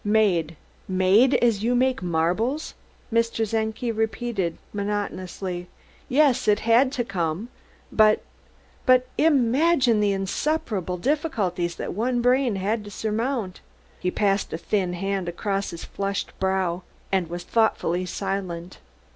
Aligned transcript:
"Made, 0.03 0.55
made 0.87 1.33
made 1.33 1.33
as 1.43 1.63
you 1.63 1.75
make 1.75 2.01
marbles," 2.01 2.73
Mr. 3.13 3.47
Czenki 3.47 3.91
repeated 3.91 4.57
monotonously. 4.73 5.67
"Yes, 6.09 6.47
it 6.47 6.61
had 6.61 6.91
to 6.93 7.05
come, 7.05 7.49
but 7.91 8.23
but 8.87 9.05
imagine 9.19 9.99
the 9.99 10.11
insuperable 10.11 10.97
difficulties 10.97 11.75
that 11.75 11.93
one 11.93 12.19
brain 12.19 12.55
had 12.55 12.83
to 12.85 12.89
surmount!" 12.89 13.59
He 13.99 14.09
passed 14.09 14.51
a 14.51 14.57
thin 14.57 14.93
hand 14.93 15.29
across 15.29 15.69
his 15.69 15.85
flushed 15.85 16.33
brow, 16.39 16.81
and 17.11 17.29
was 17.29 17.43
thoughtfully 17.43 18.07
silent. 18.07 18.79